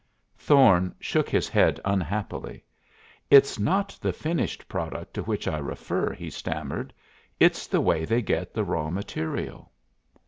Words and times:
Thorne 0.35 0.95
shook 0.99 1.29
his 1.29 1.47
head 1.47 1.79
unhappily. 1.85 2.63
"It's 3.29 3.59
not 3.59 3.95
the 4.01 4.11
finished 4.11 4.67
product 4.67 5.13
to 5.13 5.21
which 5.21 5.47
I 5.47 5.59
refer," 5.59 6.11
he 6.11 6.31
stammered; 6.31 6.91
"it's 7.39 7.67
the 7.67 7.81
way 7.81 8.05
they 8.05 8.23
get 8.23 8.51
the 8.51 8.63
raw 8.63 8.89
material." 8.89 9.71